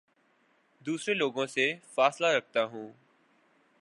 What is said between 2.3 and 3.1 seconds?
رکھتا ہوں